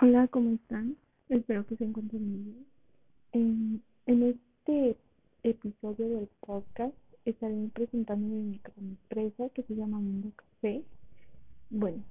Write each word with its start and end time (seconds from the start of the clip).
Hola, 0.00 0.28
¿cómo 0.28 0.50
están? 0.50 0.96
Espero 1.28 1.66
que 1.66 1.76
se 1.76 1.82
encuentren 1.82 2.22
bien. 3.32 3.82
En, 4.06 4.22
este 4.22 4.96
episodio 5.42 6.08
del 6.08 6.28
podcast 6.38 6.94
estaré 7.24 7.68
presentando 7.74 8.28
mi 8.28 8.42
microempresa 8.42 9.48
que 9.48 9.64
se 9.64 9.74
llama 9.74 9.98
Mundo 9.98 10.30
Café. 10.36 10.84
Bueno, 11.70 12.04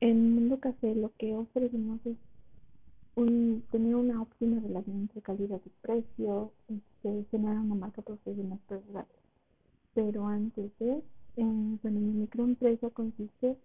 en 0.00 0.34
Mundo 0.34 0.58
Café 0.58 0.96
lo 0.96 1.12
que 1.16 1.32
ofrecemos 1.36 2.04
es 2.06 2.16
un, 3.14 3.62
tener 3.70 3.94
una 3.94 4.20
óptima 4.20 4.60
relación 4.60 5.02
entre 5.02 5.22
calidad 5.22 5.60
y 5.64 5.70
precio, 5.80 6.50
este, 6.66 7.24
generar 7.30 7.60
una 7.60 7.76
marca 7.76 8.02
profesional 8.02 8.58
personal. 8.68 9.06
Pero 9.94 10.26
antes 10.26 10.76
de, 10.80 11.04
en, 11.36 11.78
bueno, 11.84 12.00
mi 12.00 12.12
microempresa 12.14 12.90
consiste 12.90 13.56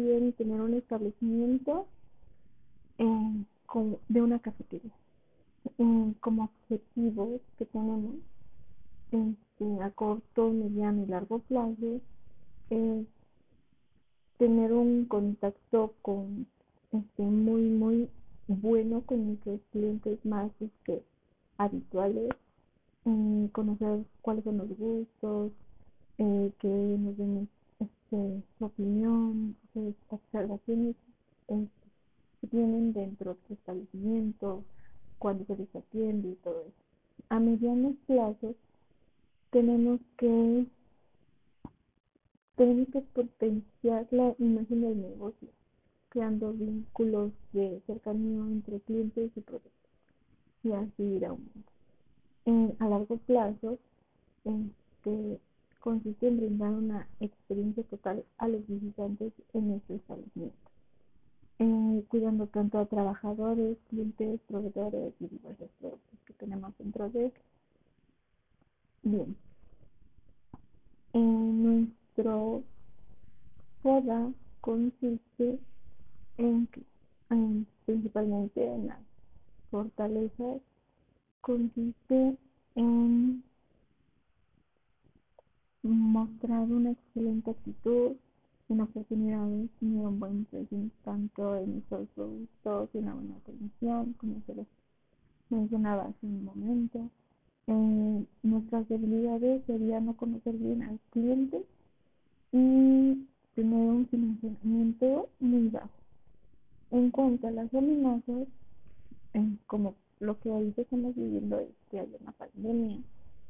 en 0.00 0.06
sí 0.06 0.12
en 0.12 0.32
tener 0.32 0.60
un 0.60 0.74
establecimiento 0.74 1.86
eh, 2.98 3.44
de 4.08 4.22
una 4.22 4.38
cafetería. 4.38 4.92
Eh, 5.78 6.14
como 6.20 6.44
objetivos 6.44 7.40
que 7.58 7.66
tenemos 7.66 8.14
este, 9.10 9.82
a 9.82 9.90
corto, 9.90 10.50
mediano 10.50 11.02
y 11.02 11.06
largo 11.06 11.40
plazo 11.40 12.00
es 12.70 13.06
tener 14.38 14.72
un 14.72 15.04
contacto 15.04 15.92
con 16.02 16.46
este 16.92 17.22
muy 17.22 17.62
muy 17.62 18.08
bueno 18.48 19.02
con 19.02 19.26
nuestros 19.26 19.60
clientes 19.70 20.24
más 20.24 20.50
este, 20.60 21.02
habituales, 21.58 22.30
eh, 23.04 23.48
conocer 23.52 24.04
cuáles 24.22 24.44
son 24.44 24.58
los 24.58 24.68
gustos, 24.76 25.52
que 26.16 26.68
nos 26.98 27.16
den 27.16 27.48
este, 28.10 28.42
su 28.58 28.64
opinión, 28.64 29.56
sus 29.72 29.94
observaciones 30.08 30.96
este, 31.48 31.70
que 32.40 32.46
tienen 32.48 32.92
dentro 32.92 33.36
del 33.48 33.58
establecimiento, 33.58 34.64
cuando 35.18 35.44
se 35.44 35.56
les 35.56 35.76
atiende 35.76 36.30
y 36.30 36.34
todo 36.36 36.60
eso. 36.62 37.24
A 37.28 37.38
medianos 37.38 37.94
plazos 38.06 38.56
tenemos 39.50 40.00
que 40.16 40.66
tenemos 42.56 42.88
que 42.92 43.00
potenciar 43.00 44.06
la 44.10 44.34
imagen 44.38 44.82
del 44.82 45.00
negocio, 45.00 45.48
creando 46.10 46.52
vínculos 46.52 47.32
de 47.52 47.80
cercanía 47.86 48.40
entre 48.40 48.80
clientes 48.80 49.30
y 49.34 49.40
productos, 49.40 49.72
y 50.62 50.72
así 50.72 51.02
ir 51.02 51.24
aumentando. 51.24 51.72
En, 52.44 52.76
a 52.78 52.88
largo 52.88 53.16
plazo, 53.18 53.78
este, 54.44 55.40
consiste 55.80 56.28
en 56.28 56.36
brindar 56.36 56.70
una 56.70 57.08
experiencia 57.20 57.82
total 57.84 58.24
a 58.38 58.48
los 58.48 58.66
visitantes 58.68 59.32
en 59.54 59.68
nuestro 59.68 59.96
establecimiento, 59.96 60.70
eh, 61.58 62.04
cuidando 62.08 62.46
tanto 62.46 62.78
a 62.78 62.86
trabajadores, 62.86 63.78
clientes, 63.88 64.40
proveedores 64.46 65.14
y 65.20 65.26
diversos 65.26 65.70
productos 65.80 66.20
que 66.26 66.32
tenemos 66.34 66.76
dentro 66.78 67.08
de 67.10 67.26
él. 67.26 67.32
Bien, 69.02 69.36
en 71.14 71.62
nuestro 71.62 72.62
FODA 73.82 74.32
consiste 74.60 75.58
en 76.36 76.66
que, 76.66 76.82
principalmente 77.86 78.66
en 78.66 78.88
las 78.88 79.00
fortalezas, 79.70 80.60
consiste 81.40 82.36
en 82.74 83.42
mostrar 85.82 86.62
una 86.62 86.90
excelente 86.90 87.50
actitud 87.50 88.12
en 88.68 88.80
oportunidades 88.80 89.68
y 89.80 89.86
un 89.86 90.20
buen 90.20 90.44
presente 90.44 90.94
tanto 91.04 91.56
en 91.56 91.72
nuestros 91.72 92.08
productos 92.14 92.90
y 92.94 92.98
una 92.98 93.14
buena 93.14 93.36
atención, 93.36 94.12
como 94.14 94.42
se 94.46 94.54
les 94.54 94.66
mencionaba 95.48 96.04
hace 96.04 96.26
un 96.26 96.44
momento. 96.44 97.10
Eh, 97.66 98.24
nuestras 98.42 98.88
debilidades 98.88 99.62
serían 99.66 100.06
no 100.06 100.16
conocer 100.16 100.54
bien 100.54 100.82
al 100.82 100.98
cliente 101.10 101.64
y 102.52 103.26
tener 103.54 103.90
un 103.90 104.06
financiamiento 104.08 105.28
muy 105.40 105.68
bajo. 105.68 105.90
En 106.90 107.10
cuanto 107.10 107.46
a 107.46 107.52
las 107.52 107.72
amenazas, 107.74 108.48
eh, 109.34 109.56
como 109.66 109.94
lo 110.20 110.38
que 110.40 110.50
hoy 110.50 110.74
estamos 110.76 111.14
viviendo 111.14 111.58
es 111.58 111.68
que 111.90 112.00
hay 112.00 112.12
una 112.20 112.32
pandemia 112.32 112.98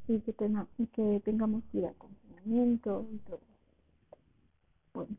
y 0.07 0.19
que, 0.19 0.33
que 0.33 1.21
tengamos 1.23 1.63
que 1.71 1.79
ir 1.79 1.85
a 1.85 1.93
confinamiento 1.93 3.05
y 3.11 3.17
todo. 3.19 3.39
Bueno, 4.93 5.15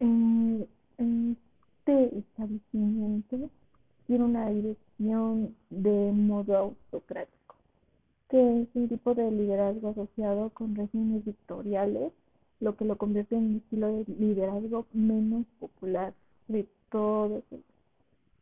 en, 0.00 1.36
este 1.78 2.18
establecimiento 2.18 3.50
tiene 4.06 4.24
una 4.24 4.48
dirección 4.50 5.56
de 5.70 6.12
modo 6.12 6.56
autocrático, 6.56 7.56
que 8.28 8.62
es 8.62 8.68
un 8.74 8.88
tipo 8.88 9.14
de 9.14 9.30
liderazgo 9.30 9.90
asociado 9.90 10.50
con 10.50 10.76
regímenes 10.76 11.24
dictatoriales, 11.24 12.12
lo 12.60 12.76
que 12.76 12.84
lo 12.84 12.96
convierte 12.96 13.34
en 13.34 13.46
un 13.46 13.56
estilo 13.56 13.88
de 13.88 14.04
liderazgo 14.18 14.86
menos 14.92 15.44
popular 15.58 16.14
de 16.46 16.68
todos 16.90 17.42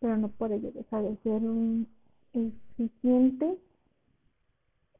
pero 0.01 0.17
no 0.17 0.29
por 0.29 0.51
ello 0.51 0.73
deja 0.73 1.03
de 1.03 1.17
ser 1.23 1.43
un 1.43 1.87
eficiente 2.33 3.59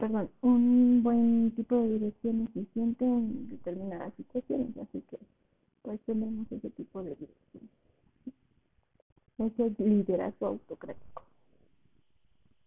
perdón, 0.01 0.31
un 0.41 1.03
buen 1.03 1.53
tipo 1.55 1.77
de 1.77 1.99
dirección 1.99 2.49
eficiente 2.49 3.05
en 3.05 3.51
determinadas 3.51 4.15
situaciones, 4.15 4.75
así 4.79 5.03
que 5.11 5.19
pues 5.83 6.01
tenemos 6.07 6.51
ese 6.51 6.71
tipo 6.71 7.03
de 7.03 7.15
dirección. 7.17 7.69
Ese 9.39 9.75
liderazgo 9.79 10.47
autocrático. 10.47 11.23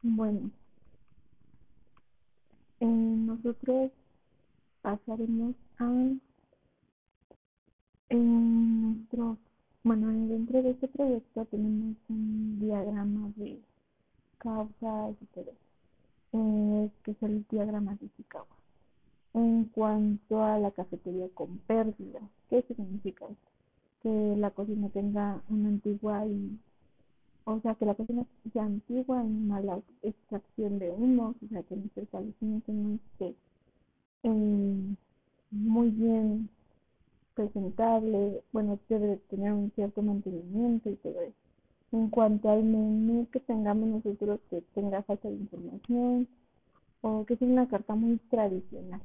Bueno, 0.04 0.52
eh, 2.80 2.86
nosotros 2.86 3.92
pasaremos 4.84 5.56
a 5.80 5.92
en 8.10 8.82
nuestro, 8.82 9.38
bueno, 9.84 10.08
dentro 10.28 10.62
de 10.62 10.72
este 10.72 10.88
proyecto 10.88 11.46
tenemos 11.46 11.96
un 12.10 12.60
diagrama 12.60 13.32
de 13.38 13.60
causas 14.38 15.16
y 15.20 15.26
todo 15.34 15.52
eh, 16.34 16.90
que 17.04 17.12
es 17.12 17.24
el 17.24 17.46
diagrama 17.50 17.96
de 17.96 18.10
Chicago. 18.18 18.48
En 19.34 19.66
cuanto 19.66 20.44
a 20.44 20.60
la 20.60 20.72
cafetería 20.72 21.28
con 21.34 21.60
pérdida, 21.60 22.20
¿qué 22.50 22.64
significa 22.64 23.26
esto? 23.26 23.52
Que 24.02 24.36
la 24.38 24.52
cocina 24.52 24.90
tenga 24.90 25.42
una 25.50 25.70
antigua 25.70 26.26
y, 26.26 26.60
o 27.46 27.60
sea, 27.62 27.76
que 27.76 27.86
la 27.86 27.96
cocina 27.96 28.26
sea 28.52 28.64
antigua 28.64 29.24
y 29.24 29.30
mala 29.30 29.80
extracción 30.02 30.80
de 30.80 30.92
humos, 30.92 31.36
o 31.44 31.48
sea, 31.50 31.64
que 31.64 31.76
nuestro 31.76 32.04
establecimiento 32.04 32.72
no 32.74 32.96
esté 32.96 33.36
eh, 34.24 34.96
muy 35.52 35.90
bien 35.90 36.50
presentable, 37.36 38.44
bueno, 38.52 38.78
debe 38.90 39.18
tener 39.30 39.54
un 39.54 39.72
cierto 39.76 40.02
mantenimiento 40.02 40.90
y 40.90 40.96
todo 40.98 41.22
eso 41.22 41.43
en 41.94 42.09
cuanto 42.09 42.50
al 42.50 42.64
menú 42.64 43.28
que 43.31 43.40
tengamos 43.40 43.88
nosotros 43.88 44.40
que 44.50 44.62
tenga 44.74 45.04
falta 45.04 45.30
de 45.30 45.36
información 45.36 46.28
o 47.02 47.24
que 47.26 47.38
sea 47.38 47.48
una 47.48 47.68
carta 47.68 47.94
muy 47.94 48.18
tradicional, 48.31 49.02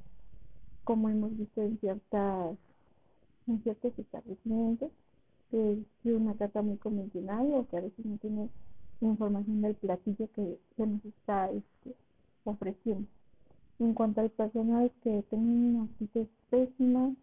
como 0.84 1.10
hemos 1.10 1.36
visto 1.36 1.62
en 1.62 1.78
ciertas 1.80 2.56
en 3.46 3.62
ciertos 3.62 3.98
establecimientos, 3.98 4.90
que 5.50 5.72
es 5.72 5.78
una 6.04 6.34
carta 6.34 6.62
muy 6.62 6.78
convencional 6.78 7.46
o 7.52 7.66
que 7.68 7.76
a 7.76 7.82
veces 7.82 8.06
no 8.06 8.16
tiene 8.18 8.48
información 9.02 9.60
del 9.60 9.74
platillo 9.74 10.28
que 10.34 10.58
se 10.76 10.86
nos 10.86 11.04
está 11.04 11.50
este, 11.50 11.94
ofreciendo. 12.44 13.06
En 13.78 13.92
cuanto 13.92 14.22
al 14.22 14.30
personal 14.30 14.90
que 15.02 15.22
tenga 15.30 15.46
una 15.46 15.84
actitud 15.84 16.26
pésima 16.50 17.14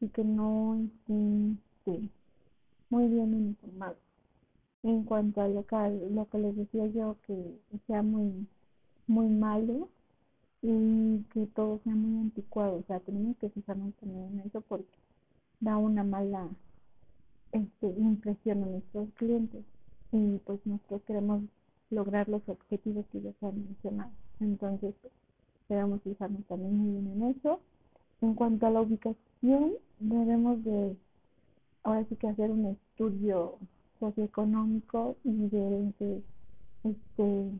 y 0.00 0.08
que 0.08 0.24
no 0.24 0.76
este, 0.76 2.08
muy 2.88 3.06
bien 3.08 3.34
informados 3.34 4.09
en 4.82 5.04
cuanto 5.04 5.40
al 5.42 5.54
local, 5.54 6.14
lo 6.14 6.28
que 6.28 6.38
les 6.38 6.56
decía 6.56 6.86
yo, 6.86 7.16
que 7.26 7.58
sea 7.86 8.02
muy, 8.02 8.46
muy 9.06 9.28
malo 9.28 9.88
y 10.62 11.22
que 11.32 11.46
todo 11.54 11.80
sea 11.84 11.94
muy 11.94 12.20
anticuado. 12.20 12.76
O 12.78 12.84
sea, 12.86 13.00
tenemos 13.00 13.36
que 13.38 13.50
fijarnos 13.50 13.94
también 13.94 14.38
en 14.38 14.40
eso 14.40 14.60
porque 14.62 14.88
da 15.60 15.76
una 15.76 16.04
mala 16.04 16.48
este, 17.52 17.88
impresión 17.98 18.62
a 18.64 18.66
nuestros 18.66 19.08
clientes 19.14 19.64
y 20.12 20.38
pues 20.38 20.60
nosotros 20.64 21.02
queremos 21.06 21.42
lograr 21.90 22.28
los 22.28 22.48
objetivos 22.48 23.04
que 23.12 23.20
ya 23.20 23.32
se 23.38 23.46
han 23.46 23.64
mencionado. 23.64 24.10
Entonces, 24.40 24.94
debemos 25.68 26.02
fijarnos 26.02 26.44
también 26.46 26.76
muy 26.76 27.00
bien 27.00 27.22
en 27.22 27.36
eso. 27.36 27.60
En 28.22 28.34
cuanto 28.34 28.66
a 28.66 28.70
la 28.70 28.80
ubicación, 28.82 29.74
debemos 29.98 30.62
de 30.64 30.96
ahora 31.82 32.04
sí 32.08 32.16
que 32.16 32.28
hacer 32.28 32.50
un 32.50 32.66
estudio 32.66 33.58
socioeconómico 34.00 35.16
y 35.24 35.48
de, 35.48 36.22
este 36.84 37.50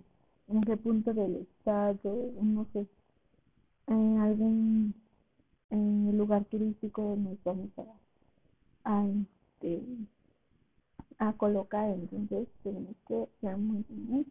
en 0.49 0.61
qué 0.63 0.77
punto 0.77 1.15
del 1.15 1.37
estado, 1.37 2.33
no 2.41 2.67
sé, 2.73 2.87
en 3.87 4.19
algún 4.19 4.95
en 5.71 6.19
lugar 6.19 6.45
turístico 6.47 7.03
donde 7.03 7.39
vamos 7.45 7.71
a, 8.85 9.07
este, 9.07 9.83
a 11.19 11.33
colocar. 11.35 11.89
Entonces 11.91 12.49
tenemos 12.63 12.97
que 13.07 13.29
ser 13.41 13.57
muy 13.57 13.85
bien 13.89 14.27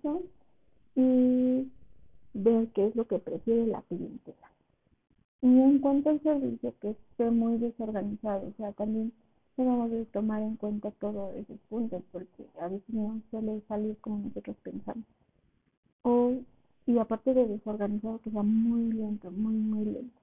y 0.95 1.71
ver 2.33 2.67
qué 2.69 2.87
es 2.87 2.95
lo 2.95 3.07
que 3.07 3.19
prefiere 3.19 3.67
la 3.67 3.81
clientela. 3.83 4.51
Y 5.41 5.47
en 5.47 5.79
cuanto 5.79 6.09
al 6.09 6.21
servicio, 6.21 6.73
que 6.81 6.89
esté 6.91 7.31
muy 7.31 7.57
desorganizado, 7.57 8.47
o 8.49 8.53
sea, 8.57 8.73
también 8.73 9.13
tenemos 9.59 9.89
que 9.89 10.05
tomar 10.13 10.41
en 10.41 10.55
cuenta 10.55 10.89
todos 11.01 11.35
esos 11.35 11.59
puntos, 11.67 12.01
porque 12.13 12.47
a 12.61 12.69
veces 12.69 12.87
no 12.87 13.21
suele 13.29 13.61
salir 13.67 13.97
como 13.97 14.19
nosotros 14.19 14.55
pensamos. 14.63 15.03
O, 16.03 16.31
y 16.85 16.97
aparte 16.97 17.33
de 17.33 17.45
desorganizado, 17.45 18.21
que 18.21 18.31
sea 18.31 18.41
muy 18.41 18.89
lento, 18.93 19.29
muy, 19.31 19.55
muy 19.55 19.83
lento. 19.83 20.17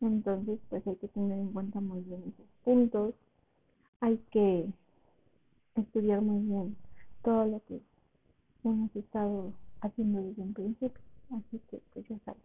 Entonces, 0.00 0.60
pues 0.70 0.86
hay 0.86 0.94
que 0.94 1.08
tener 1.08 1.36
en 1.36 1.52
cuenta 1.52 1.80
muy 1.80 2.00
bien 2.02 2.22
esos 2.32 2.46
puntos. 2.62 3.14
Hay 3.98 4.18
que 4.30 4.72
estudiar 5.74 6.22
muy 6.22 6.46
bien 6.46 6.76
todo 7.24 7.44
lo 7.44 7.60
que 7.66 7.80
hemos 8.62 8.94
estado 8.94 9.52
haciendo 9.80 10.22
desde 10.22 10.42
un 10.42 10.54
principio. 10.54 11.02
Así 11.32 11.60
que, 11.72 11.80
pues 11.92 12.06
ya 12.08 12.16
saben, 12.24 12.42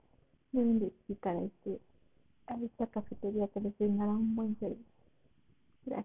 deben 0.54 0.80
dedicar 0.80 1.36
a, 1.36 1.44
este, 1.44 1.80
a 2.48 2.56
esta 2.56 2.88
cafetería 2.88 3.48
que 3.50 3.62
les 3.62 3.78
brindará 3.78 4.12
un 4.12 4.36
buen 4.36 4.58
servicio. 4.60 4.93
today 5.86 6.04